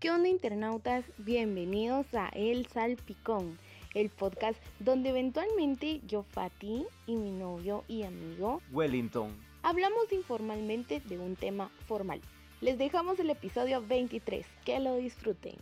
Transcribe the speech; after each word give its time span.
¿Qué 0.00 0.10
onda 0.10 0.30
internautas? 0.30 1.04
Bienvenidos 1.18 2.06
a 2.14 2.30
El 2.30 2.64
Salpicón, 2.64 3.58
el 3.92 4.08
podcast 4.08 4.58
donde 4.78 5.10
eventualmente 5.10 6.00
yo, 6.06 6.22
Fati, 6.22 6.86
y 7.06 7.16
mi 7.16 7.30
novio 7.30 7.84
y 7.86 8.04
amigo 8.04 8.62
Wellington 8.72 9.30
hablamos 9.62 10.10
informalmente 10.10 11.02
de 11.04 11.18
un 11.18 11.36
tema 11.36 11.70
formal. 11.86 12.22
Les 12.62 12.78
dejamos 12.78 13.18
el 13.20 13.28
episodio 13.28 13.86
23, 13.86 14.46
que 14.64 14.80
lo 14.80 14.96
disfruten. 14.96 15.56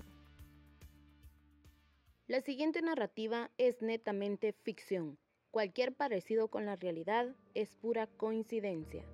La 2.29 2.41
siguiente 2.41 2.81
narrativa 2.81 3.51
es 3.59 3.83
netamente 3.83 4.53
ficción. 4.53 5.19
Cualquier 5.51 5.97
parecido 5.97 6.47
con 6.47 6.65
la 6.65 6.77
realidad 6.77 7.35
es 7.55 7.75
pura 7.75 8.07
coincidencia. 8.07 9.05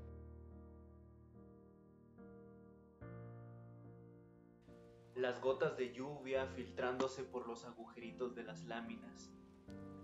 Las 5.24 5.40
gotas 5.40 5.78
de 5.78 5.90
lluvia 5.90 6.46
filtrándose 6.48 7.24
por 7.24 7.48
los 7.48 7.64
agujeritos 7.64 8.34
de 8.34 8.42
las 8.42 8.62
láminas, 8.64 9.32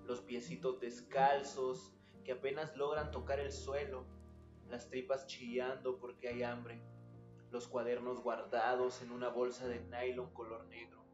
los 0.07 0.23
piecitos 0.23 0.81
descalzos 0.81 1.93
que 2.25 2.33
apenas 2.33 2.75
logran 2.75 3.11
tocar 3.11 3.39
el 3.39 3.53
suelo, 3.53 4.07
las 4.71 4.89
tripas 4.89 5.27
chillando 5.27 5.99
porque 5.99 6.29
hay 6.29 6.43
hambre, 6.43 6.81
los 7.51 7.69
cuadernos 7.69 8.23
guardados 8.23 9.03
en 9.03 9.13
una 9.13 9.29
bolsa 9.29 9.69
de 9.69 9.81
nylon 9.81 10.33
color 10.33 10.65
negro, 10.69 11.05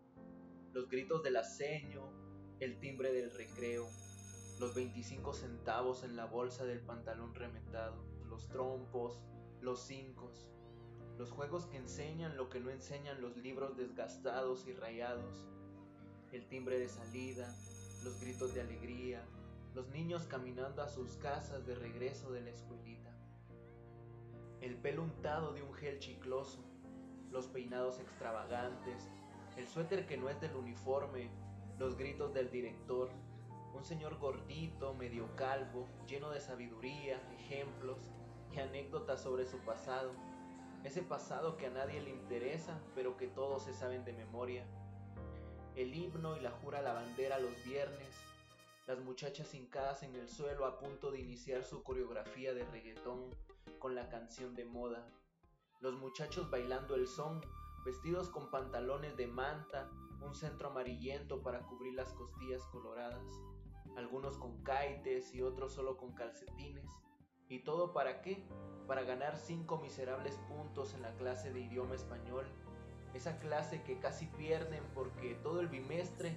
los 0.72 0.88
gritos 0.88 1.24
del 1.24 1.34
aceño, 1.34 2.08
el 2.60 2.78
timbre 2.78 3.12
del 3.12 3.32
recreo, 3.32 3.88
los 4.60 4.72
25 4.76 5.32
centavos 5.32 6.04
en 6.04 6.14
la 6.14 6.26
bolsa 6.26 6.64
del 6.64 6.78
pantalón 6.78 7.34
remendado, 7.34 8.04
los 8.28 8.46
trompos, 8.50 9.20
los 9.60 9.80
cinco, 9.80 10.30
los 11.18 11.30
juegos 11.30 11.66
que 11.66 11.78
enseñan 11.78 12.36
lo 12.36 12.50
que 12.50 12.60
no 12.60 12.70
enseñan 12.70 13.22
los 13.22 13.36
libros 13.38 13.76
desgastados 13.76 14.66
y 14.66 14.74
rayados, 14.74 15.46
el 16.32 16.46
timbre 16.46 16.78
de 16.78 16.88
salida, 16.88 17.48
los 18.04 18.20
gritos 18.20 18.52
de 18.54 18.60
alegría, 18.60 19.22
los 19.74 19.88
niños 19.88 20.26
caminando 20.26 20.82
a 20.82 20.88
sus 20.88 21.16
casas 21.16 21.66
de 21.66 21.74
regreso 21.74 22.30
de 22.32 22.42
la 22.42 22.50
escuelita, 22.50 23.10
el 24.60 24.76
pelo 24.76 25.04
untado 25.04 25.52
de 25.54 25.62
un 25.62 25.72
gel 25.74 25.98
chicloso, 26.00 26.62
los 27.30 27.46
peinados 27.46 27.98
extravagantes, 27.98 29.08
el 29.56 29.66
suéter 29.68 30.06
que 30.06 30.18
no 30.18 30.28
es 30.28 30.38
del 30.40 30.54
uniforme, 30.54 31.30
los 31.78 31.96
gritos 31.96 32.34
del 32.34 32.50
director, 32.50 33.08
un 33.74 33.84
señor 33.84 34.18
gordito, 34.18 34.94
medio 34.94 35.34
calvo, 35.36 35.86
lleno 36.06 36.30
de 36.30 36.40
sabiduría, 36.40 37.20
ejemplos 37.38 38.10
y 38.52 38.58
anécdotas 38.58 39.22
sobre 39.22 39.46
su 39.46 39.58
pasado 39.58 40.12
ese 40.84 41.02
pasado 41.02 41.56
que 41.56 41.66
a 41.66 41.70
nadie 41.70 42.00
le 42.00 42.10
interesa, 42.10 42.80
pero 42.94 43.16
que 43.16 43.26
todos 43.26 43.64
se 43.64 43.72
saben 43.72 44.04
de 44.04 44.12
memoria, 44.12 44.66
el 45.74 45.94
himno 45.94 46.36
y 46.36 46.40
la 46.40 46.50
jura 46.50 46.80
la 46.80 46.94
bandera 46.94 47.38
los 47.38 47.64
viernes, 47.64 48.08
las 48.86 48.98
muchachas 49.00 49.52
hincadas 49.54 50.02
en 50.02 50.14
el 50.14 50.28
suelo 50.28 50.64
a 50.64 50.78
punto 50.78 51.10
de 51.10 51.20
iniciar 51.20 51.64
su 51.64 51.82
coreografía 51.82 52.54
de 52.54 52.64
reggaetón 52.64 53.30
con 53.78 53.94
la 53.94 54.08
canción 54.08 54.54
de 54.54 54.64
moda, 54.64 55.06
los 55.80 55.94
muchachos 55.96 56.50
bailando 56.50 56.94
el 56.94 57.06
son, 57.06 57.42
vestidos 57.84 58.30
con 58.30 58.50
pantalones 58.50 59.16
de 59.16 59.26
manta, 59.26 59.90
un 60.22 60.34
centro 60.34 60.68
amarillento 60.68 61.42
para 61.42 61.60
cubrir 61.66 61.94
las 61.94 62.12
costillas 62.14 62.64
coloradas, 62.72 63.24
algunos 63.96 64.38
con 64.38 64.62
caites 64.62 65.34
y 65.34 65.42
otros 65.42 65.74
solo 65.74 65.96
con 65.96 66.14
calcetines, 66.14 66.86
¿y 67.48 67.60
todo 67.60 67.92
para 67.92 68.22
qué? 68.22 68.42
para 68.86 69.02
ganar 69.02 69.36
cinco 69.36 69.78
miserables 69.78 70.38
puntos 70.48 70.94
en 70.94 71.02
la 71.02 71.10
clase 71.16 71.52
de 71.52 71.58
idioma 71.58 71.96
español, 71.96 72.46
esa 73.14 73.36
clase 73.40 73.82
que 73.82 73.98
casi 73.98 74.26
pierden 74.26 74.84
porque 74.94 75.34
todo 75.42 75.60
el 75.60 75.66
bimestre 75.66 76.36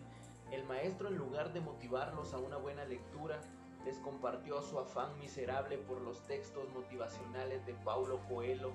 el 0.51 0.63
maestro 0.63 1.09
en 1.09 1.17
lugar 1.17 1.53
de 1.53 1.61
motivarlos 1.61 2.33
a 2.33 2.39
una 2.39 2.57
buena 2.57 2.83
lectura, 2.85 3.39
les 3.85 3.99
compartió 3.99 4.61
su 4.61 4.79
afán 4.79 5.17
miserable 5.19 5.77
por 5.77 6.01
los 6.01 6.25
textos 6.25 6.67
motivacionales 6.73 7.65
de 7.65 7.73
Paulo 7.73 8.19
Coelho 8.27 8.71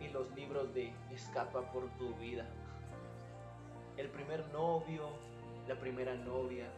y 0.00 0.08
los 0.08 0.30
libros 0.34 0.72
de 0.72 0.92
Escapa 1.10 1.70
por 1.70 1.86
tu 1.98 2.14
vida. 2.14 2.46
El 3.96 4.08
primer 4.08 4.48
novio, 4.52 5.10
la 5.66 5.78
primera 5.78 6.14
novia, 6.14 6.72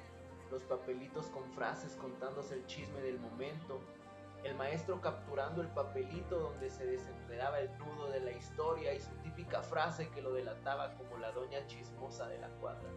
los 0.51 0.65
papelitos 0.65 1.27
con 1.27 1.45
frases 1.53 1.95
contándose 1.97 2.55
el 2.55 2.67
chisme 2.67 3.01
del 3.01 3.21
momento, 3.21 3.79
el 4.45 4.55
maestro 4.55 5.01
capturando 5.01 5.61
el 5.61 5.69
papelito 5.69 6.39
donde 6.39 6.71
se 6.71 6.87
desenredaba 6.87 7.61
el 7.61 7.77
nudo 7.79 8.09
de 8.11 8.21
la 8.21 8.33
historia 8.33 8.95
y 8.95 9.01
su 9.01 9.11
típica 9.23 9.63
frase 9.63 10.09
que 10.11 10.23
lo 10.23 10.33
delataba 10.33 10.95
como 10.95 11.19
la 11.19 11.31
doña 11.33 11.67
chismosa 11.67 12.27
de 12.29 12.39
la 12.39 12.49
cuadra. 12.61 12.89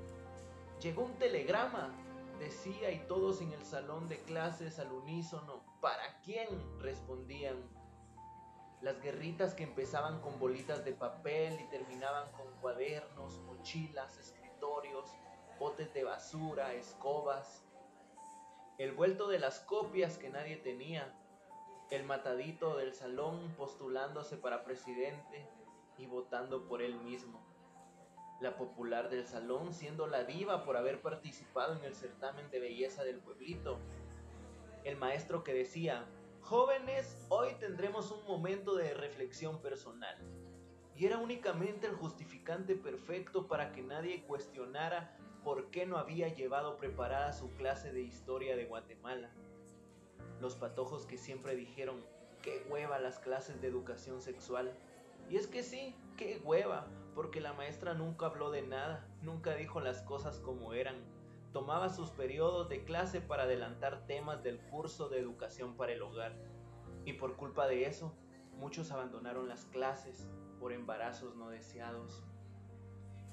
Llegó 0.79 1.03
un 1.03 1.17
telegrama, 1.17 1.91
decía 2.39 2.91
y 2.91 2.99
todos 3.07 3.41
en 3.41 3.51
el 3.51 3.65
salón 3.65 4.07
de 4.07 4.17
clases 4.19 4.79
al 4.79 4.91
unísono, 4.91 5.63
¿para 5.81 6.19
quién? 6.21 6.47
respondían. 6.79 7.57
Las 8.81 9.01
guerritas 9.01 9.53
que 9.53 9.63
empezaban 9.63 10.19
con 10.21 10.39
bolitas 10.39 10.83
de 10.83 10.91
papel 10.91 11.57
y 11.59 11.69
terminaban 11.69 12.29
con 12.33 12.45
cuadernos, 12.59 13.39
mochilas, 13.43 14.17
escritorios, 14.17 15.09
botes 15.57 15.93
de 15.93 16.03
basura, 16.03 16.73
escobas. 16.73 17.63
El 18.77 18.91
vuelto 18.91 19.29
de 19.29 19.39
las 19.39 19.61
copias 19.61 20.17
que 20.17 20.29
nadie 20.29 20.57
tenía, 20.57 21.13
el 21.89 22.05
matadito 22.05 22.77
del 22.77 22.93
salón 22.93 23.53
postulándose 23.57 24.37
para 24.37 24.63
presidente 24.63 25.47
y 25.97 26.05
votando 26.05 26.67
por 26.67 26.81
él 26.81 26.95
mismo. 27.01 27.45
La 28.41 28.55
popular 28.55 29.09
del 29.09 29.27
salón 29.27 29.73
siendo 29.73 30.07
la 30.07 30.23
diva 30.23 30.63
por 30.65 30.75
haber 30.75 31.01
participado 31.01 31.77
en 31.77 31.83
el 31.83 31.95
certamen 31.95 32.49
de 32.49 32.59
belleza 32.59 33.03
del 33.03 33.19
pueblito. 33.19 33.79
El 34.83 34.97
maestro 34.97 35.43
que 35.43 35.53
decía, 35.53 36.05
jóvenes, 36.41 37.17
hoy 37.29 37.53
tendremos 37.59 38.11
un 38.11 38.25
momento 38.25 38.75
de 38.75 38.93
reflexión 38.93 39.61
personal. 39.61 40.17
Y 40.95 41.05
era 41.05 41.17
únicamente 41.17 41.87
el 41.87 41.95
justificante 41.95 42.75
perfecto 42.75 43.47
para 43.47 43.71
que 43.71 43.81
nadie 43.81 44.23
cuestionara 44.23 45.17
por 45.43 45.69
qué 45.69 45.85
no 45.85 45.97
había 45.97 46.29
llevado 46.29 46.77
preparada 46.77 47.33
su 47.33 47.53
clase 47.53 47.91
de 47.91 48.01
historia 48.01 48.55
de 48.55 48.65
Guatemala 48.65 49.29
los 50.39 50.55
patojos 50.55 51.05
que 51.05 51.17
siempre 51.17 51.55
dijeron, 51.55 52.03
qué 52.43 52.65
hueva 52.69 52.99
las 52.99 53.19
clases 53.19 53.61
de 53.61 53.67
educación 53.67 54.21
sexual. 54.21 54.73
Y 55.29 55.37
es 55.37 55.47
que 55.47 55.63
sí, 55.63 55.95
qué 56.17 56.41
hueva, 56.43 56.87
porque 57.15 57.41
la 57.41 57.53
maestra 57.53 57.93
nunca 57.93 58.27
habló 58.27 58.51
de 58.51 58.61
nada, 58.61 59.07
nunca 59.21 59.55
dijo 59.55 59.79
las 59.79 60.01
cosas 60.01 60.39
como 60.39 60.73
eran. 60.73 60.97
Tomaba 61.53 61.89
sus 61.89 62.09
periodos 62.11 62.67
de 62.69 62.83
clase 62.83 63.21
para 63.21 63.43
adelantar 63.43 64.05
temas 64.05 64.43
del 64.43 64.59
curso 64.59 65.07
de 65.09 65.19
educación 65.19 65.75
para 65.75 65.93
el 65.93 66.01
hogar. 66.01 66.35
Y 67.05 67.13
por 67.13 67.35
culpa 67.37 67.67
de 67.67 67.85
eso, 67.85 68.13
muchos 68.57 68.91
abandonaron 68.91 69.47
las 69.47 69.65
clases 69.65 70.27
por 70.59 70.73
embarazos 70.73 71.35
no 71.35 71.49
deseados. 71.49 72.23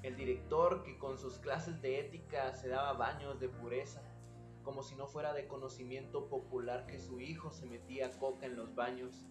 El 0.03 0.17
director 0.17 0.83
que 0.83 0.99
con 0.99 1.19
sus 1.19 1.39
clases 1.39 1.83
de 1.83 2.01
ética 2.01 2.55
se 2.55 2.69
daba 2.69 2.93
baños 2.95 3.39
de 3.41 3.49
pureza, 3.49 4.03
como 4.63 4.83
si 4.83 4.95
no 4.95 5.07
fuera 5.07 5.33
de 5.33 5.47
conocimiento 5.47 6.29
popular 6.29 6.87
que 6.87 6.99
su 6.99 7.21
hijo 7.21 7.51
se 7.51 7.67
metía 7.67 8.19
coca 8.19 8.47
en 8.47 8.57
los 8.57 8.75
baños, 8.75 9.27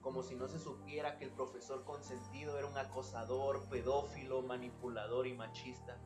como 0.00 0.22
si 0.22 0.34
no 0.34 0.48
se 0.48 0.58
supiera 0.58 1.18
que 1.18 1.24
el 1.24 1.30
profesor 1.30 1.84
consentido 1.84 2.58
era 2.58 2.66
un 2.66 2.78
acosador, 2.78 3.68
pedófilo, 3.68 4.42
manipulador 4.42 5.26
y 5.26 5.34
machista, 5.34 5.98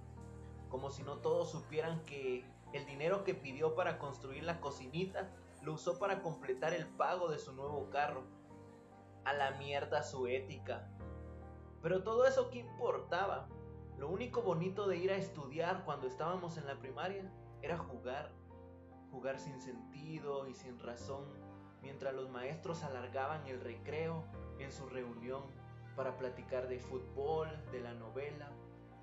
como 0.69 0.91
si 0.91 1.03
no 1.05 1.19
todos 1.19 1.51
supieran 1.51 2.05
que 2.05 2.45
el 2.73 2.87
dinero 2.87 3.23
que 3.23 3.35
pidió 3.35 3.77
para 3.77 3.99
construir 3.99 4.43
la 4.43 4.61
cocinita 4.61 5.31
lo 5.63 5.75
usó 5.75 5.99
para 5.99 6.21
completar 6.23 6.75
el 6.75 6.87
pago 6.87 7.29
de 7.29 7.39
su 7.39 7.53
nuevo 7.53 7.89
carro. 7.91 8.25
A 9.25 9.33
la 9.33 9.53
mierda 9.53 10.03
su 10.03 10.27
ética. 10.27 10.91
Pero 11.81 12.03
todo 12.03 12.27
eso 12.27 12.51
qué 12.51 12.59
importaba. 12.59 13.49
Lo 13.97 14.09
único 14.09 14.43
bonito 14.43 14.87
de 14.87 14.99
ir 14.99 15.13
a 15.13 15.17
estudiar 15.17 15.85
cuando 15.85 16.07
estábamos 16.07 16.59
en 16.59 16.67
la 16.67 16.79
primaria 16.79 17.33
era 17.63 17.79
jugar 17.79 18.33
jugar 19.15 19.39
sin 19.39 19.61
sentido 19.61 20.49
y 20.49 20.55
sin 20.55 20.79
razón, 20.81 21.25
mientras 21.83 22.13
los 22.15 22.29
maestros 22.31 22.83
alargaban 22.83 23.47
el 23.47 23.61
recreo 23.61 24.25
en 24.59 24.73
su 24.73 24.89
reunión 24.89 25.45
para 25.95 26.19
platicar 26.19 26.67
de 26.67 26.81
fútbol, 26.81 27.49
de 27.71 27.81
la 27.81 27.95
novela, 27.95 28.51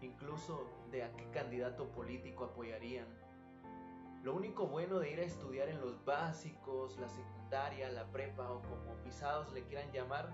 incluso 0.01 0.67
de 0.91 1.03
a 1.03 1.15
qué 1.15 1.29
candidato 1.29 1.87
político 1.93 2.43
apoyarían. 2.43 3.07
Lo 4.21 4.35
único 4.35 4.67
bueno 4.67 4.99
de 4.99 5.11
ir 5.11 5.19
a 5.21 5.23
estudiar 5.23 5.69
en 5.69 5.79
los 5.79 6.03
básicos, 6.03 6.97
la 6.99 7.07
secundaria, 7.07 7.89
la 7.89 8.11
prepa 8.11 8.51
o 8.51 8.61
como 8.61 8.93
pisados 9.05 9.51
le 9.53 9.63
quieran 9.63 9.93
llamar, 9.93 10.29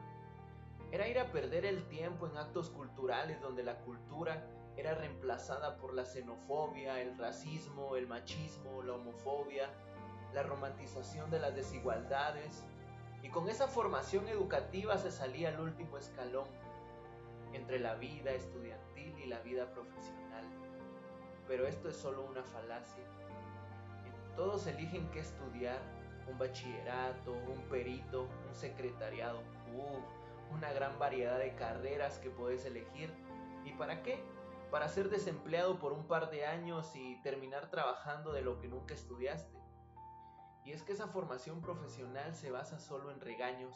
era 0.92 1.08
ir 1.08 1.20
a 1.20 1.32
perder 1.32 1.66
el 1.66 1.88
tiempo 1.88 2.26
en 2.26 2.38
actos 2.38 2.72
culturales 2.72 3.40
donde 3.42 3.64
la 3.64 3.78
cultura 3.82 4.44
era 4.78 4.94
reemplazada 4.94 5.78
por 5.78 5.94
la 5.94 6.06
xenofobia, 6.06 7.02
el 7.02 7.18
racismo, 7.18 7.96
el 7.96 8.08
machismo, 8.08 8.84
la 8.84 8.94
homofobia, 8.94 9.70
la 10.34 10.44
romantización 10.44 11.30
de 11.32 11.40
las 11.40 11.56
desigualdades, 11.56 12.64
y 13.24 13.30
con 13.30 13.50
esa 13.50 13.68
formación 13.68 14.28
educativa 14.28 14.98
se 14.98 15.12
salía 15.12 15.50
al 15.50 15.60
último 15.60 15.98
escalón. 15.98 16.48
entre 17.54 17.80
la 17.80 17.96
vida 17.96 18.32
estudiantil 18.32 19.18
y 19.20 19.26
la 19.26 19.40
vida 19.40 19.72
profesional. 19.72 20.46
Pero 21.48 21.66
esto 21.66 21.90
es 21.90 21.96
solo 21.96 22.24
una 22.26 22.44
falacia. 22.44 23.04
Todos 24.36 24.68
eligen 24.68 25.10
qué 25.12 25.22
estudiar, 25.22 25.80
un 26.28 26.38
bachillerato, 26.38 27.32
un 27.32 27.62
perito, 27.70 28.28
un 28.48 28.54
secretariado, 28.54 29.42
una 30.52 30.72
gran 30.74 31.00
variedad 31.00 31.40
de 31.40 31.56
carreras 31.56 32.20
que 32.20 32.30
puedes 32.30 32.66
elegir. 32.66 33.10
¿Y 33.66 33.72
para 33.74 34.04
qué? 34.04 34.22
Para 34.72 34.90
ser 34.90 35.10
desempleado 35.10 35.80
por 35.80 35.94
un 35.94 36.08
par 36.08 36.30
de 36.30 36.46
años 36.46 36.94
y 36.96 37.22
terminar 37.22 37.70
trabajando 37.70 38.34
de 38.34 38.42
lo 38.42 38.60
que 38.60 38.68
nunca 38.68 38.94
estudiaste. 38.94 39.58
Y 40.66 40.74
es 40.74 40.84
que 40.84 40.92
esa 40.92 41.08
formación 41.08 41.62
profesional 41.62 42.36
se 42.36 42.52
basa 42.52 42.78
solo 42.78 43.12
en 43.12 43.22
regaños, 43.22 43.74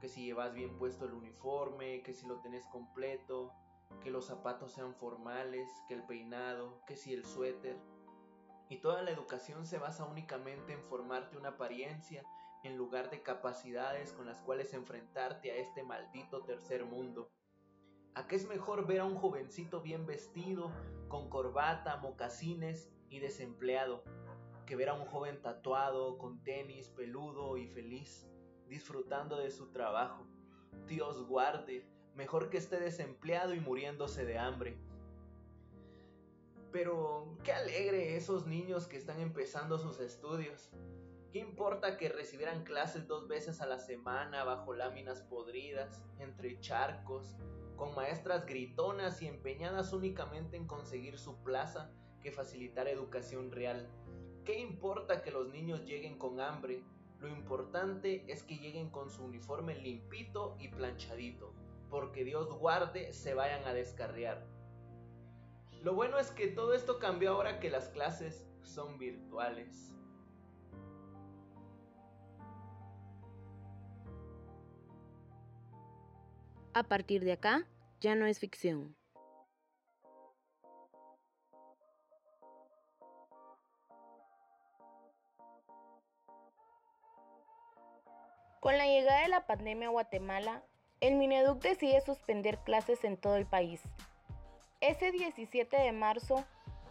que 0.00 0.08
si 0.08 0.26
llevas 0.26 0.52
bien 0.52 0.76
puesto 0.76 1.06
el 1.06 1.14
uniforme, 1.14 2.02
que 2.02 2.12
si 2.12 2.26
lo 2.26 2.40
tenés 2.40 2.66
completo, 2.66 3.54
que 4.02 4.10
los 4.10 4.26
zapatos 4.26 4.72
sean 4.72 4.94
formales, 4.94 5.70
que 5.88 5.94
el 5.94 6.02
peinado, 6.04 6.82
que 6.86 6.96
si 6.96 7.14
el 7.14 7.24
suéter. 7.24 7.78
Y 8.68 8.82
toda 8.82 9.02
la 9.02 9.10
educación 9.10 9.64
se 9.64 9.78
basa 9.78 10.04
únicamente 10.04 10.74
en 10.74 10.84
formarte 10.84 11.38
una 11.38 11.50
apariencia 11.50 12.22
en 12.62 12.76
lugar 12.76 13.08
de 13.08 13.22
capacidades 13.22 14.12
con 14.12 14.26
las 14.26 14.42
cuales 14.42 14.74
enfrentarte 14.74 15.50
a 15.50 15.56
este 15.56 15.82
maldito 15.82 16.44
tercer 16.44 16.84
mundo. 16.84 17.30
¿A 18.18 18.26
qué 18.26 18.34
es 18.34 18.48
mejor 18.48 18.84
ver 18.84 18.98
a 18.98 19.04
un 19.04 19.14
jovencito 19.14 19.80
bien 19.80 20.04
vestido, 20.04 20.72
con 21.06 21.30
corbata, 21.30 21.98
mocasines 21.98 22.90
y 23.10 23.20
desempleado, 23.20 24.02
que 24.66 24.74
ver 24.74 24.88
a 24.88 24.94
un 24.94 25.06
joven 25.06 25.40
tatuado, 25.40 26.18
con 26.18 26.42
tenis, 26.42 26.88
peludo 26.88 27.56
y 27.56 27.68
feliz, 27.68 28.28
disfrutando 28.66 29.36
de 29.36 29.52
su 29.52 29.70
trabajo? 29.70 30.26
Dios 30.88 31.28
guarde, 31.28 31.86
mejor 32.16 32.50
que 32.50 32.56
esté 32.56 32.80
desempleado 32.80 33.54
y 33.54 33.60
muriéndose 33.60 34.24
de 34.24 34.36
hambre. 34.36 34.76
Pero 36.72 37.38
qué 37.44 37.52
alegre 37.52 38.16
esos 38.16 38.48
niños 38.48 38.88
que 38.88 38.96
están 38.96 39.20
empezando 39.20 39.78
sus 39.78 40.00
estudios. 40.00 40.72
¿Qué 41.30 41.38
importa 41.38 41.96
que 41.96 42.08
recibieran 42.08 42.64
clases 42.64 43.06
dos 43.06 43.28
veces 43.28 43.60
a 43.60 43.66
la 43.66 43.78
semana 43.78 44.42
bajo 44.42 44.74
láminas 44.74 45.22
podridas, 45.22 46.02
entre 46.18 46.58
charcos, 46.58 47.36
con 47.78 47.94
maestras 47.94 48.44
gritonas 48.44 49.22
y 49.22 49.28
empeñadas 49.28 49.92
únicamente 49.94 50.58
en 50.58 50.66
conseguir 50.66 51.18
su 51.18 51.42
plaza 51.42 51.90
que 52.20 52.32
facilitar 52.32 52.88
educación 52.88 53.52
real? 53.52 53.88
¿Qué 54.44 54.58
importa 54.58 55.22
que 55.22 55.30
los 55.30 55.48
niños 55.48 55.86
lleguen 55.86 56.18
con 56.18 56.40
hambre? 56.40 56.82
Lo 57.20 57.28
importante 57.28 58.30
es 58.30 58.42
que 58.42 58.58
lleguen 58.58 58.90
con 58.90 59.10
su 59.10 59.24
uniforme 59.24 59.76
limpito 59.76 60.56
y 60.58 60.68
planchadito, 60.68 61.54
porque 61.88 62.24
Dios 62.24 62.52
guarde 62.58 63.12
se 63.12 63.34
vayan 63.34 63.64
a 63.64 63.72
descarriar. 63.72 64.44
Lo 65.82 65.94
bueno 65.94 66.18
es 66.18 66.30
que 66.32 66.48
todo 66.48 66.74
esto 66.74 66.98
cambió 66.98 67.32
ahora 67.32 67.60
que 67.60 67.70
las 67.70 67.88
clases 67.88 68.46
son 68.62 68.98
virtuales. 68.98 69.94
A 76.78 76.84
partir 76.84 77.24
de 77.24 77.32
acá, 77.32 77.66
ya 78.00 78.14
no 78.14 78.26
es 78.26 78.38
ficción. 78.38 78.94
Con 88.60 88.78
la 88.78 88.86
llegada 88.86 89.22
de 89.22 89.28
la 89.28 89.44
pandemia 89.44 89.88
a 89.88 89.90
Guatemala, 89.90 90.62
el 91.00 91.16
Mineduc 91.16 91.60
decide 91.60 92.00
suspender 92.00 92.58
clases 92.58 93.02
en 93.02 93.16
todo 93.16 93.34
el 93.34 93.46
país. 93.46 93.82
Ese 94.80 95.10
17 95.10 95.76
de 95.76 95.90
marzo, 95.90 96.44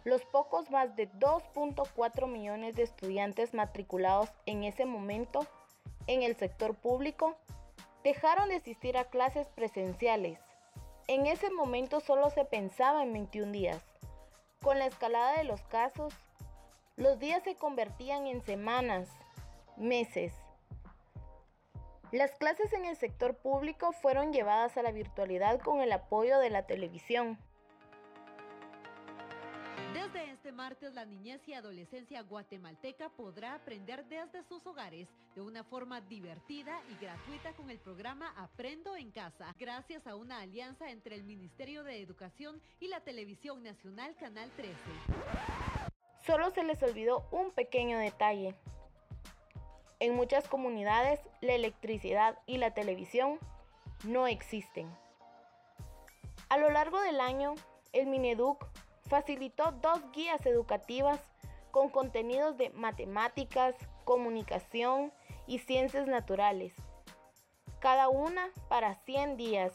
los 0.04 0.22
pocos 0.26 0.70
más 0.70 0.96
de 0.96 1.10
2.4 1.12 2.28
millones 2.28 2.76
de 2.76 2.82
estudiantes 2.82 3.54
matriculados 3.54 4.28
en 4.44 4.64
ese 4.64 4.84
momento 4.84 5.46
en 6.06 6.22
el 6.22 6.36
sector 6.36 6.74
público 6.74 7.38
dejaron 8.04 8.48
de 8.48 8.56
asistir 8.56 8.96
a 8.96 9.04
clases 9.04 9.48
presenciales. 9.48 10.38
En 11.06 11.26
ese 11.26 11.50
momento 11.50 12.00
solo 12.00 12.30
se 12.30 12.44
pensaba 12.44 13.02
en 13.02 13.12
21 13.12 13.52
días. 13.52 13.82
Con 14.62 14.78
la 14.78 14.86
escalada 14.86 15.38
de 15.38 15.44
los 15.44 15.62
casos, 15.62 16.12
los 16.96 17.18
días 17.18 17.42
se 17.44 17.54
convertían 17.54 18.26
en 18.26 18.42
semanas, 18.42 19.08
meses. 19.76 20.34
Las 22.10 22.32
clases 22.32 22.72
en 22.72 22.86
el 22.86 22.96
sector 22.96 23.36
público 23.36 23.92
fueron 23.92 24.32
llevadas 24.32 24.76
a 24.76 24.82
la 24.82 24.92
virtualidad 24.92 25.60
con 25.60 25.80
el 25.80 25.92
apoyo 25.92 26.38
de 26.38 26.50
la 26.50 26.66
televisión. 26.66 27.38
Desde 30.12 30.30
este 30.30 30.52
martes, 30.52 30.94
la 30.94 31.04
niñez 31.04 31.46
y 31.46 31.52
adolescencia 31.52 32.22
guatemalteca 32.22 33.10
podrá 33.10 33.54
aprender 33.54 34.06
desde 34.06 34.42
sus 34.42 34.66
hogares 34.66 35.06
de 35.34 35.42
una 35.42 35.64
forma 35.64 36.00
divertida 36.00 36.80
y 36.90 37.04
gratuita 37.04 37.52
con 37.52 37.68
el 37.68 37.78
programa 37.78 38.32
Aprendo 38.38 38.96
en 38.96 39.10
Casa, 39.10 39.54
gracias 39.58 40.06
a 40.06 40.14
una 40.14 40.40
alianza 40.40 40.88
entre 40.90 41.14
el 41.14 41.24
Ministerio 41.24 41.84
de 41.84 42.00
Educación 42.00 42.58
y 42.80 42.88
la 42.88 43.00
Televisión 43.00 43.62
Nacional 43.62 44.14
Canal 44.16 44.50
13. 44.56 44.74
Solo 46.24 46.50
se 46.52 46.64
les 46.64 46.82
olvidó 46.82 47.28
un 47.30 47.50
pequeño 47.50 47.98
detalle. 47.98 48.54
En 50.00 50.14
muchas 50.14 50.48
comunidades, 50.48 51.20
la 51.42 51.52
electricidad 51.52 52.38
y 52.46 52.56
la 52.56 52.72
televisión 52.72 53.38
no 54.04 54.26
existen. 54.26 54.88
A 56.48 56.56
lo 56.56 56.70
largo 56.70 56.98
del 57.02 57.20
año, 57.20 57.56
el 57.92 58.06
Mineduc 58.06 58.64
facilitó 59.08 59.72
dos 59.72 60.00
guías 60.12 60.44
educativas 60.46 61.20
con 61.70 61.88
contenidos 61.88 62.56
de 62.56 62.70
matemáticas, 62.70 63.74
comunicación 64.04 65.12
y 65.46 65.58
ciencias 65.58 66.06
naturales, 66.06 66.74
cada 67.80 68.08
una 68.08 68.50
para 68.68 68.94
100 68.94 69.36
días. 69.36 69.72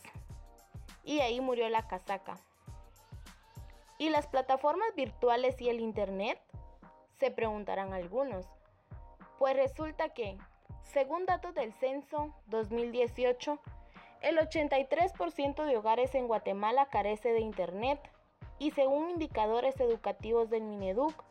Y 1.03 1.19
ahí 1.19 1.41
murió 1.41 1.67
la 1.69 1.87
casaca. 1.87 2.37
¿Y 3.97 4.09
las 4.09 4.27
plataformas 4.27 4.95
virtuales 4.95 5.59
y 5.61 5.69
el 5.69 5.79
Internet? 5.79 6.39
Se 7.19 7.31
preguntarán 7.31 7.93
algunos. 7.93 8.45
Pues 9.37 9.55
resulta 9.55 10.09
que, 10.09 10.37
según 10.83 11.25
datos 11.25 11.53
del 11.53 11.73
Censo 11.73 12.33
2018, 12.47 13.59
el 14.21 14.37
83% 14.37 15.65
de 15.65 15.77
hogares 15.77 16.15
en 16.15 16.27
Guatemala 16.27 16.85
carece 16.87 17.33
de 17.33 17.41
Internet 17.41 17.99
y 18.59 18.71
según 18.71 19.11
indicadores 19.11 19.79
educativos 19.79 20.49
del 20.49 20.63
Mineduc, 20.63 21.23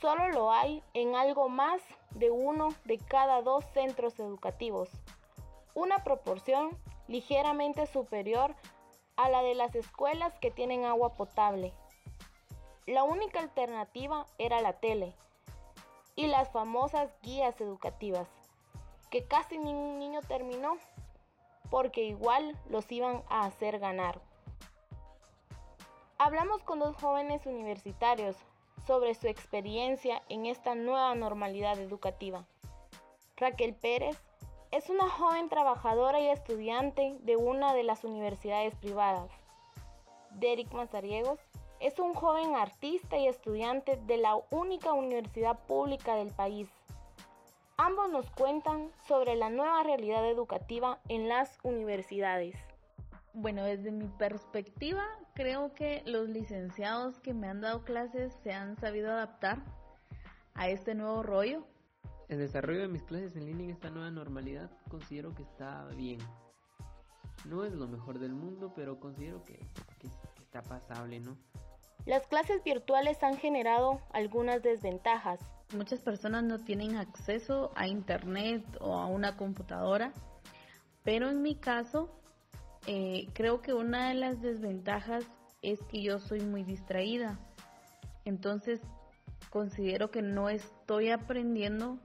solo 0.00 0.28
lo 0.28 0.52
hay 0.52 0.82
en 0.94 1.14
algo 1.16 1.48
más 1.48 1.82
de 2.10 2.30
uno 2.30 2.68
de 2.84 2.98
cada 2.98 3.42
dos 3.42 3.64
centros 3.72 4.18
educativos, 4.18 4.90
una 5.74 5.98
proporción 6.04 6.76
ligeramente 7.08 7.86
superior 7.86 8.54
a 9.16 9.28
la 9.28 9.42
de 9.42 9.54
las 9.54 9.74
escuelas 9.74 10.38
que 10.38 10.50
tienen 10.50 10.84
agua 10.84 11.14
potable. 11.14 11.72
La 12.86 13.02
única 13.02 13.40
alternativa 13.40 14.26
era 14.38 14.60
la 14.60 14.74
tele 14.74 15.14
y 16.14 16.26
las 16.26 16.50
famosas 16.50 17.10
guías 17.22 17.60
educativas, 17.60 18.28
que 19.10 19.26
casi 19.26 19.58
ningún 19.58 19.98
niño 19.98 20.20
terminó, 20.22 20.76
porque 21.70 22.04
igual 22.04 22.58
los 22.68 22.90
iban 22.90 23.22
a 23.28 23.44
hacer 23.44 23.78
ganar. 23.78 24.20
Hablamos 26.20 26.64
con 26.64 26.80
dos 26.80 26.96
jóvenes 26.96 27.46
universitarios 27.46 28.34
sobre 28.88 29.14
su 29.14 29.28
experiencia 29.28 30.20
en 30.28 30.46
esta 30.46 30.74
nueva 30.74 31.14
normalidad 31.14 31.78
educativa. 31.78 32.44
Raquel 33.36 33.72
Pérez 33.76 34.18
es 34.72 34.90
una 34.90 35.08
joven 35.08 35.48
trabajadora 35.48 36.18
y 36.18 36.26
estudiante 36.26 37.16
de 37.20 37.36
una 37.36 37.72
de 37.72 37.84
las 37.84 38.02
universidades 38.02 38.74
privadas. 38.74 39.30
Derek 40.32 40.72
Mazariegos 40.72 41.38
es 41.78 42.00
un 42.00 42.14
joven 42.14 42.56
artista 42.56 43.16
y 43.16 43.28
estudiante 43.28 43.96
de 44.08 44.16
la 44.16 44.40
única 44.50 44.94
universidad 44.94 45.56
pública 45.66 46.16
del 46.16 46.32
país. 46.32 46.68
Ambos 47.76 48.10
nos 48.10 48.28
cuentan 48.30 48.90
sobre 49.06 49.36
la 49.36 49.50
nueva 49.50 49.84
realidad 49.84 50.28
educativa 50.28 50.98
en 51.08 51.28
las 51.28 51.60
universidades. 51.62 52.56
Bueno, 53.34 53.64
desde 53.64 53.92
mi 53.92 54.08
perspectiva, 54.08 55.04
creo 55.34 55.72
que 55.74 56.02
los 56.06 56.28
licenciados 56.28 57.20
que 57.20 57.34
me 57.34 57.48
han 57.48 57.60
dado 57.60 57.84
clases 57.84 58.32
se 58.42 58.52
han 58.52 58.76
sabido 58.76 59.10
adaptar 59.10 59.62
a 60.54 60.68
este 60.68 60.94
nuevo 60.94 61.22
rollo. 61.22 61.66
El 62.28 62.38
desarrollo 62.38 62.80
de 62.80 62.88
mis 62.88 63.02
clases 63.04 63.36
en 63.36 63.46
línea 63.46 63.66
en 63.66 63.70
esta 63.70 63.90
nueva 63.90 64.10
normalidad 64.10 64.70
considero 64.88 65.34
que 65.34 65.42
está 65.42 65.86
bien. 65.96 66.18
No 67.44 67.64
es 67.64 67.72
lo 67.72 67.86
mejor 67.86 68.18
del 68.18 68.34
mundo, 68.34 68.72
pero 68.74 68.98
considero 68.98 69.44
que, 69.44 69.58
que 69.98 70.08
está 70.42 70.62
pasable, 70.62 71.20
¿no? 71.20 71.36
Las 72.04 72.26
clases 72.26 72.64
virtuales 72.64 73.22
han 73.22 73.36
generado 73.36 74.00
algunas 74.12 74.62
desventajas. 74.62 75.40
Muchas 75.74 76.00
personas 76.00 76.42
no 76.42 76.58
tienen 76.58 76.96
acceso 76.96 77.70
a 77.76 77.86
internet 77.86 78.64
o 78.80 78.94
a 78.94 79.06
una 79.06 79.36
computadora, 79.36 80.12
pero 81.04 81.28
en 81.28 81.42
mi 81.42 81.54
caso 81.56 82.18
eh, 82.90 83.28
creo 83.34 83.60
que 83.60 83.74
una 83.74 84.08
de 84.08 84.14
las 84.14 84.40
desventajas 84.40 85.22
es 85.60 85.78
que 85.90 86.00
yo 86.00 86.18
soy 86.18 86.40
muy 86.40 86.64
distraída. 86.64 87.38
Entonces 88.24 88.80
considero 89.50 90.10
que 90.10 90.22
no 90.22 90.48
estoy 90.48 91.10
aprendiendo 91.10 91.98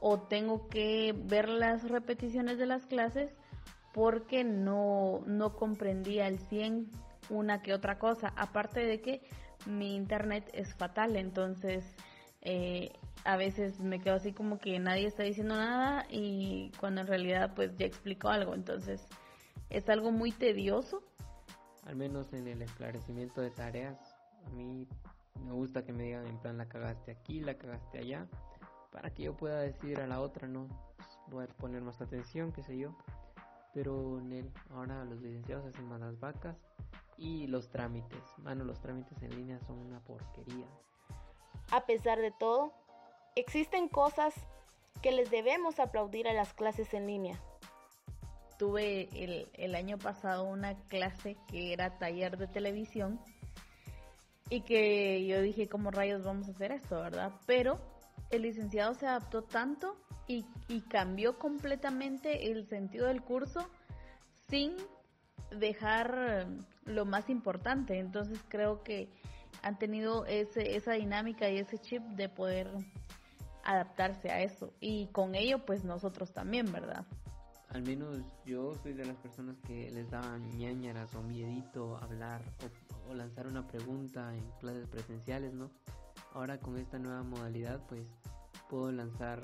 o 0.00 0.18
tengo 0.22 0.68
que 0.68 1.14
ver 1.26 1.50
las 1.50 1.86
repeticiones 1.90 2.56
de 2.56 2.64
las 2.64 2.86
clases 2.86 3.30
porque 3.92 4.42
no, 4.42 5.20
no 5.26 5.54
comprendí 5.54 6.20
al 6.20 6.38
100 6.38 6.90
una 7.28 7.60
que 7.60 7.74
otra 7.74 7.98
cosa. 7.98 8.32
Aparte 8.36 8.80
de 8.80 9.02
que 9.02 9.20
mi 9.66 9.94
internet 9.94 10.48
es 10.54 10.74
fatal, 10.74 11.16
entonces 11.16 11.84
eh, 12.40 12.90
a 13.24 13.36
veces 13.36 13.80
me 13.80 14.00
quedo 14.00 14.14
así 14.14 14.32
como 14.32 14.58
que 14.58 14.78
nadie 14.78 15.06
está 15.06 15.24
diciendo 15.24 15.56
nada 15.56 16.06
y 16.08 16.72
cuando 16.80 17.02
en 17.02 17.06
realidad 17.06 17.52
pues 17.54 17.76
ya 17.76 17.84
explico 17.84 18.28
algo. 18.28 18.54
Entonces 18.54 19.06
es 19.70 19.88
algo 19.88 20.10
muy 20.10 20.32
tedioso. 20.32 21.02
Al 21.86 21.96
menos 21.96 22.32
en 22.32 22.46
el 22.46 22.60
esclarecimiento 22.62 23.40
de 23.40 23.50
tareas, 23.50 23.98
a 24.46 24.50
mí 24.50 24.86
me 25.44 25.52
gusta 25.52 25.84
que 25.84 25.92
me 25.92 26.04
digan 26.04 26.26
en 26.26 26.38
plan 26.38 26.58
la 26.58 26.68
cagaste 26.68 27.12
aquí, 27.12 27.40
la 27.40 27.56
cagaste 27.56 27.98
allá, 27.98 28.26
para 28.92 29.14
que 29.14 29.24
yo 29.24 29.36
pueda 29.36 29.60
decir 29.60 30.00
a 30.00 30.06
la 30.06 30.20
otra, 30.20 30.46
no, 30.46 30.66
pues, 30.96 31.08
voy 31.28 31.44
a 31.44 31.48
poner 31.48 31.82
más 31.82 32.00
atención, 32.00 32.52
qué 32.52 32.62
sé 32.62 32.76
yo. 32.76 32.94
Pero 33.72 34.18
en 34.18 34.32
él, 34.32 34.52
ahora 34.70 35.04
los 35.04 35.20
licenciados 35.20 35.64
hacen 35.66 35.88
más 35.88 36.00
las 36.00 36.18
vacas 36.18 36.56
y 37.16 37.46
los 37.46 37.70
trámites. 37.70 38.22
Mano, 38.38 38.64
los 38.64 38.80
trámites 38.80 39.22
en 39.22 39.30
línea 39.30 39.60
son 39.60 39.78
una 39.78 40.00
porquería. 40.00 40.66
A 41.70 41.86
pesar 41.86 42.18
de 42.18 42.32
todo, 42.32 42.72
existen 43.36 43.88
cosas 43.88 44.34
que 45.02 45.12
les 45.12 45.30
debemos 45.30 45.78
aplaudir 45.78 46.26
a 46.26 46.32
las 46.32 46.52
clases 46.52 46.92
en 46.94 47.06
línea. 47.06 47.40
Tuve 48.60 49.08
el, 49.14 49.48
el 49.54 49.74
año 49.74 49.96
pasado 49.96 50.44
una 50.44 50.74
clase 50.88 51.38
que 51.48 51.72
era 51.72 51.96
taller 51.96 52.36
de 52.36 52.46
televisión 52.46 53.18
y 54.50 54.60
que 54.60 55.24
yo 55.26 55.40
dije, 55.40 55.66
¿cómo 55.66 55.90
rayos 55.90 56.24
vamos 56.24 56.46
a 56.46 56.50
hacer 56.50 56.70
esto, 56.70 57.00
verdad? 57.00 57.32
Pero 57.46 57.80
el 58.28 58.42
licenciado 58.42 58.92
se 58.92 59.06
adaptó 59.06 59.44
tanto 59.44 59.96
y, 60.28 60.44
y 60.68 60.82
cambió 60.82 61.38
completamente 61.38 62.52
el 62.52 62.66
sentido 62.68 63.06
del 63.06 63.22
curso 63.22 63.66
sin 64.50 64.76
dejar 65.58 66.46
lo 66.84 67.06
más 67.06 67.30
importante. 67.30 67.98
Entonces 67.98 68.38
creo 68.50 68.82
que 68.82 69.08
han 69.62 69.78
tenido 69.78 70.26
ese, 70.26 70.76
esa 70.76 70.92
dinámica 70.92 71.48
y 71.48 71.56
ese 71.56 71.78
chip 71.78 72.02
de 72.02 72.28
poder 72.28 72.68
adaptarse 73.64 74.30
a 74.30 74.42
eso. 74.42 74.74
Y 74.80 75.06
con 75.12 75.34
ello, 75.34 75.64
pues 75.64 75.82
nosotros 75.82 76.34
también, 76.34 76.70
¿verdad? 76.70 77.06
Al 77.70 77.82
menos 77.82 78.18
yo 78.44 78.74
soy 78.82 78.94
de 78.94 79.04
las 79.04 79.16
personas 79.18 79.56
que 79.60 79.90
les 79.92 80.10
daban 80.10 80.48
ñañaras 80.58 81.14
o 81.14 81.22
miedito 81.22 81.96
hablar 81.98 82.42
o, 83.08 83.14
lanzar 83.14 83.46
una 83.46 83.66
pregunta 83.66 84.34
en 84.36 84.44
clases 84.58 84.88
presenciales, 84.88 85.54
¿no? 85.54 85.70
Ahora 86.32 86.58
con 86.58 86.76
esta 86.78 86.98
nueva 86.98 87.22
modalidad, 87.22 87.80
pues 87.88 88.08
puedo 88.68 88.90
lanzar 88.90 89.42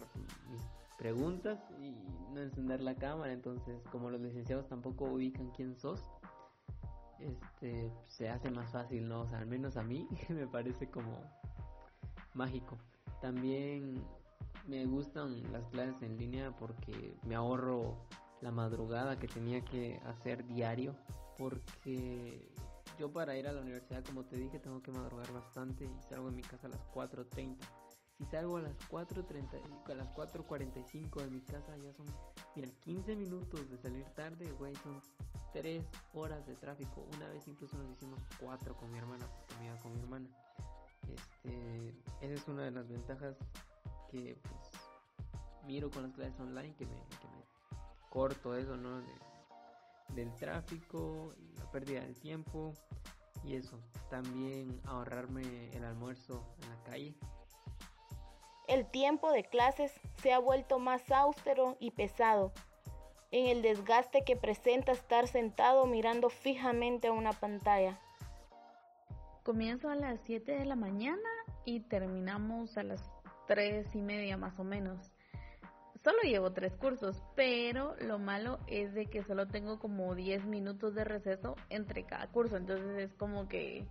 mis 0.50 0.61
preguntas 0.99 1.59
y 1.80 1.95
no 2.33 2.40
encender 2.40 2.80
la 2.80 2.97
cámara. 2.97 3.33
Entonces, 3.33 3.80
como 3.92 4.11
los 4.11 4.21
licenciados 4.21 4.68
tampoco 4.68 5.04
ubican 5.04 5.50
quién 5.50 5.76
sos, 5.76 6.02
este 7.21 7.92
se 8.06 8.28
hace 8.28 8.50
más 8.50 8.71
fácil, 8.73 9.09
¿no? 9.09 9.23
O 9.23 9.28
sea, 9.28 9.38
al 9.38 9.47
menos 9.47 9.76
a 9.76 9.83
mí 9.83 10.09
me 10.28 10.49
parece 10.49 10.90
como 10.90 11.12
mágico. 12.35 12.76
También 13.21 14.04
me 14.66 14.85
gustan 14.87 15.42
las 15.52 15.64
clases 15.68 16.00
en 16.02 16.16
línea 16.16 16.54
porque 16.56 17.16
me 17.25 17.35
ahorro 17.35 17.96
la 18.40 18.50
madrugada 18.50 19.18
que 19.18 19.28
tenía 19.28 19.64
que 19.64 20.00
hacer 20.04 20.46
diario 20.46 20.94
porque 21.38 22.52
yo 22.99 23.12
para 23.12 23.37
ir 23.37 23.46
a 23.46 23.52
la 23.52 23.61
universidad 23.61 24.04
como 24.04 24.25
te 24.25 24.37
dije 24.37 24.58
tengo 24.58 24.82
que 24.82 24.92
madrugar 24.92 25.32
bastante 25.32 25.85
y 25.85 26.02
salgo 26.08 26.30
de 26.30 26.37
mi 26.37 26.42
casa 26.42 26.66
a 26.66 26.70
las 26.70 26.80
4.30 26.92 27.56
si 28.18 28.25
salgo 28.25 28.56
a 28.56 28.62
las 28.62 28.78
4.30 28.90 29.92
a 29.92 29.94
las 29.94 30.08
4.45 30.14 31.23
de 31.23 31.30
mi 31.30 31.40
casa 31.42 31.76
ya 31.76 31.92
son 31.92 32.06
mira 32.54 32.68
15 32.85 33.16
minutos 33.16 33.70
de 33.70 33.78
salir 33.78 34.04
tarde 34.14 34.50
güey 34.58 34.75
son 34.76 35.00
3 35.56 35.82
horas 36.12 36.46
de 36.46 36.54
tráfico. 36.54 37.06
Una 37.16 37.28
vez 37.28 37.49
incluso 37.49 37.78
nos 37.78 37.90
hicimos 37.90 38.20
4 38.40 38.76
con 38.76 38.90
mi 38.90 38.99
hermana 38.99 39.26
porque 39.26 39.54
me 39.58 39.66
iba 39.66 39.76
con 39.78 39.94
mi 39.94 40.00
hermana. 40.00 40.28
Este 41.08 41.94
esa 42.20 42.35
es 42.35 42.49
una 42.49 42.64
de 42.64 42.73
las 42.73 42.88
ventajas 42.88 43.37
que 44.25 44.37
pues 44.42 44.70
miro 45.66 45.90
con 45.90 46.04
las 46.04 46.12
clases 46.12 46.38
online 46.40 46.75
que 46.76 46.87
me, 46.87 46.94
que 46.94 47.28
me 47.28 47.44
corto 48.11 48.56
eso, 48.56 48.76
¿no? 48.76 49.00
De, 49.00 49.06
del 50.14 50.35
tráfico, 50.37 51.35
la 51.58 51.70
pérdida 51.70 52.00
del 52.00 52.14
tiempo 52.14 52.73
y 53.44 53.56
eso. 53.56 53.78
También 54.08 54.80
ahorrarme 54.87 55.70
el 55.73 55.85
almuerzo 55.85 56.44
en 56.62 56.70
la 56.70 56.82
calle. 56.85 57.14
El 58.68 58.87
tiempo 58.87 59.30
de 59.30 59.44
clases 59.44 59.92
se 60.23 60.32
ha 60.32 60.38
vuelto 60.38 60.78
más 60.78 61.11
austero 61.11 61.76
y 61.78 61.92
pesado 61.92 62.52
en 63.30 63.46
el 63.49 63.62
desgaste 63.62 64.25
que 64.25 64.37
presenta 64.37 64.92
estar 64.92 65.26
sentado 65.28 65.87
mirando 65.87 66.30
fijamente 66.30 67.08
a 67.08 67.12
una 67.12 67.32
pantalla. 67.32 68.00
Comienzo 69.42 69.88
a 69.88 69.94
las 69.94 70.20
7 70.25 70.52
de 70.52 70.64
la 70.64 70.75
mañana 70.75 71.28
y 71.64 71.80
terminamos 71.80 72.76
a 72.76 72.82
las 72.82 73.08
3 73.47 73.95
y 73.95 74.03
media 74.03 74.37
más 74.37 74.59
o 74.59 74.65
menos. 74.65 75.12
Solo 76.05 76.19
llevo 76.23 76.53
tres 76.53 76.76
cursos, 76.76 77.21
pero 77.35 77.97
lo 77.97 78.19
malo 78.19 78.61
es 78.69 78.95
de 78.95 79.07
que 79.07 79.25
solo 79.25 79.49
tengo 79.49 79.81
como 79.81 80.15
10 80.15 80.47
minutos 80.47 80.95
de 80.95 81.05
receso 81.05 81.57
entre 81.69 82.05
cada 82.07 82.29
curso. 82.29 82.57
Entonces 82.57 82.97
es 82.99 83.15
como 83.15 83.49
que 83.49 83.88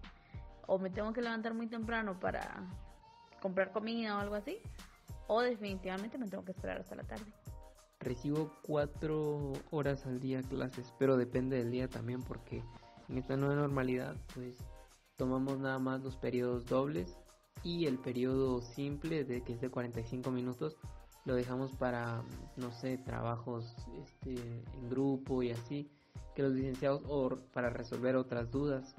o 0.68 0.80
me 0.80 0.90
tengo 0.90 1.14
que 1.14 1.22
levantar 1.22 1.54
muy 1.54 1.68
temprano 1.68 2.20
para 2.20 2.68
comprar 3.42 3.72
comida 3.72 4.18
o 4.18 4.20
algo 4.20 4.36
así, 4.36 4.60
o 5.28 5.42
definitivamente 5.42 6.18
me 6.18 6.28
tengo 6.28 6.44
que 6.44 6.52
esperar 6.52 6.80
hasta 6.80 6.96
la 6.96 7.04
tarde. 7.04 7.26
Recibo 8.00 8.52
cuatro 8.62 9.54
horas 9.72 10.06
al 10.06 10.20
día 10.20 10.42
clases, 10.42 10.94
pero 11.00 11.18
depende 11.18 11.58
del 11.58 11.72
día 11.72 11.88
también 11.88 12.22
porque 12.22 12.64
en 13.10 13.18
esta 13.18 13.36
nueva 13.36 13.56
normalidad 13.56 14.16
pues 14.34 14.58
tomamos 15.16 15.60
nada 15.60 15.80
más 15.80 16.02
los 16.02 16.18
periodos 16.18 16.66
dobles 16.66 17.18
y 17.64 17.88
el 17.88 17.98
periodo 17.98 18.62
simple 18.62 19.24
de 19.24 19.42
que 19.44 19.54
es 19.54 19.62
de 19.62 19.70
45 19.70 20.32
minutos 20.32 20.78
lo 21.26 21.36
dejamos 21.36 21.72
para 21.72 22.24
no 22.56 22.72
sé 22.72 22.98
trabajos 22.98 23.76
este, 24.04 24.34
en 24.34 24.90
grupo 24.90 25.42
y 25.42 25.52
así 25.52 25.90
que 26.36 26.44
los 26.44 26.54
licenciados 26.54 27.02
o 27.08 27.30
para 27.54 27.70
resolver 27.70 28.16
otras 28.16 28.52
dudas 28.52 28.96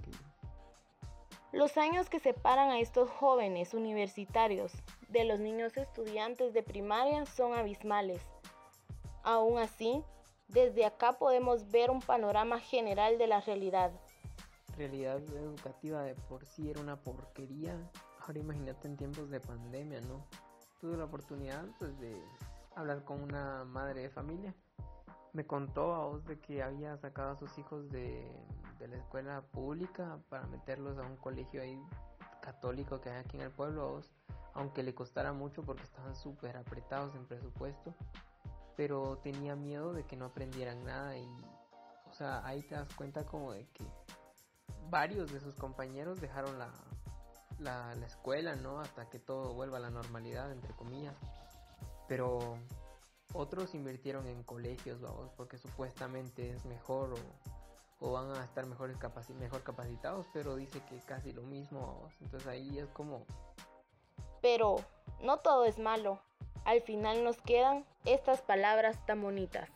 los 1.56 1.78
años 1.78 2.10
que 2.10 2.18
separan 2.18 2.68
a 2.68 2.80
estos 2.80 3.08
jóvenes 3.08 3.72
universitarios 3.72 4.72
de 5.08 5.24
los 5.24 5.40
niños 5.40 5.74
estudiantes 5.78 6.52
de 6.52 6.62
primaria 6.62 7.24
son 7.24 7.54
abismales. 7.54 8.20
Aún 9.22 9.58
así, 9.58 10.04
desde 10.48 10.84
acá 10.84 11.14
podemos 11.14 11.70
ver 11.70 11.90
un 11.90 12.00
panorama 12.00 12.60
general 12.60 13.16
de 13.16 13.26
la 13.26 13.40
realidad. 13.40 13.90
Realidad 14.76 15.18
educativa 15.34 16.02
de 16.02 16.14
por 16.14 16.44
sí 16.44 16.68
era 16.68 16.80
una 16.80 17.00
porquería 17.00 17.74
Ahora 18.26 18.40
imagínate 18.40 18.88
en 18.88 18.96
tiempos 18.96 19.30
de 19.30 19.38
pandemia, 19.38 20.00
¿no? 20.00 20.26
Tuve 20.80 20.96
la 20.96 21.04
oportunidad 21.04 21.64
pues 21.78 21.96
de 22.00 22.20
hablar 22.74 23.04
con 23.04 23.22
una 23.22 23.64
madre 23.64 24.02
de 24.02 24.10
familia. 24.10 24.52
Me 25.32 25.46
contó 25.46 25.94
a 25.94 26.06
vos 26.06 26.24
de 26.24 26.40
que 26.40 26.60
había 26.60 26.96
sacado 26.96 27.30
a 27.30 27.36
sus 27.36 27.56
hijos 27.56 27.88
de, 27.90 28.28
de 28.80 28.88
la 28.88 28.96
escuela 28.96 29.42
pública 29.42 30.18
para 30.28 30.44
meterlos 30.48 30.98
a 30.98 31.02
un 31.02 31.16
colegio 31.16 31.62
ahí 31.62 31.80
católico 32.40 33.00
que 33.00 33.10
hay 33.10 33.20
aquí 33.20 33.36
en 33.36 33.44
el 33.44 33.52
pueblo, 33.52 33.92
vos, 33.92 34.10
aunque 34.54 34.82
le 34.82 34.92
costara 34.92 35.32
mucho 35.32 35.62
porque 35.62 35.84
estaban 35.84 36.16
súper 36.16 36.56
apretados 36.56 37.14
en 37.14 37.26
presupuesto, 37.26 37.94
pero 38.76 39.18
tenía 39.18 39.54
miedo 39.54 39.92
de 39.92 40.04
que 40.04 40.16
no 40.16 40.24
aprendieran 40.24 40.84
nada 40.84 41.16
y, 41.16 41.28
o 42.08 42.12
sea, 42.12 42.44
ahí 42.44 42.62
te 42.62 42.74
das 42.74 42.92
cuenta 42.94 43.24
como 43.24 43.52
de 43.52 43.68
que 43.68 43.84
varios 44.90 45.32
de 45.32 45.38
sus 45.38 45.54
compañeros 45.54 46.20
dejaron 46.20 46.58
la, 46.58 46.72
la, 47.58 47.94
la, 47.94 48.06
escuela, 48.06 48.54
¿no? 48.56 48.80
Hasta 48.80 49.08
que 49.08 49.18
todo 49.18 49.54
vuelva 49.54 49.78
a 49.78 49.80
la 49.80 49.90
normalidad, 49.90 50.50
entre 50.52 50.72
comillas. 50.74 51.14
Pero 52.08 52.58
otros 53.32 53.74
invirtieron 53.74 54.26
en 54.26 54.42
colegios, 54.42 55.00
vamos, 55.00 55.30
porque 55.36 55.58
supuestamente 55.58 56.50
es 56.50 56.64
mejor 56.64 57.14
o, 57.14 58.06
o 58.06 58.12
van 58.12 58.30
a 58.32 58.44
estar 58.44 58.66
mejores 58.66 58.96
capaci 58.96 59.32
mejor 59.34 59.62
capacitados, 59.62 60.26
pero 60.32 60.56
dice 60.56 60.80
que 60.88 60.98
casi 61.00 61.32
lo 61.32 61.42
mismo, 61.42 61.80
vamos. 61.80 62.12
Entonces 62.20 62.48
ahí 62.48 62.78
es 62.78 62.88
como... 62.90 63.24
Pero 64.42 64.76
no 65.22 65.38
todo 65.38 65.64
es 65.64 65.78
malo. 65.78 66.20
Al 66.64 66.82
final 66.82 67.24
nos 67.24 67.36
quedan 67.42 67.84
estas 68.04 68.42
palabras 68.42 69.04
tan 69.06 69.22
bonitas. 69.22 69.68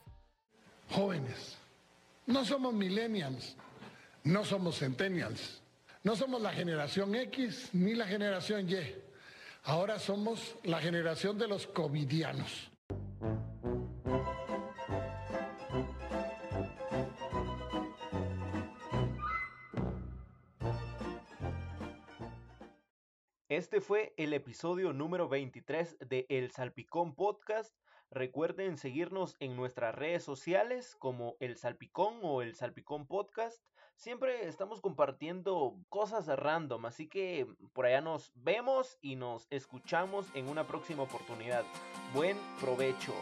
Jóvenes, 0.90 1.56
no 2.26 2.44
somos 2.44 2.74
millennials, 2.74 3.56
no 4.24 4.44
somos 4.44 4.78
centennials 4.78 5.59
no 6.02 6.16
somos 6.16 6.40
la 6.40 6.50
generación 6.50 7.14
X 7.14 7.74
ni 7.74 7.94
la 7.94 8.06
generación 8.06 8.66
Y. 8.66 8.74
Ahora 9.64 9.98
somos 9.98 10.56
la 10.64 10.80
generación 10.80 11.36
de 11.36 11.46
los 11.46 11.66
covidianos. 11.66 12.70
Este 23.50 23.82
fue 23.82 24.14
el 24.16 24.32
episodio 24.32 24.94
número 24.94 25.28
23 25.28 25.98
de 26.08 26.24
El 26.30 26.50
Salpicón 26.50 27.14
Podcast. 27.14 27.74
Recuerden 28.12 28.76
seguirnos 28.76 29.36
en 29.38 29.54
nuestras 29.54 29.94
redes 29.94 30.24
sociales 30.24 30.96
como 30.98 31.36
El 31.38 31.56
Salpicón 31.56 32.18
o 32.22 32.42
El 32.42 32.56
Salpicón 32.56 33.06
Podcast. 33.06 33.62
Siempre 33.94 34.48
estamos 34.48 34.80
compartiendo 34.80 35.76
cosas 35.88 36.26
random, 36.26 36.86
así 36.86 37.06
que 37.06 37.46
por 37.72 37.86
allá 37.86 38.00
nos 38.00 38.32
vemos 38.34 38.98
y 39.00 39.14
nos 39.14 39.46
escuchamos 39.50 40.26
en 40.34 40.48
una 40.48 40.66
próxima 40.66 41.04
oportunidad. 41.04 41.64
Buen 42.12 42.36
provecho. 42.60 43.14